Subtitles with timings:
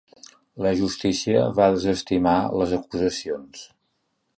[0.65, 3.67] La justícia va desestimar les acusacions.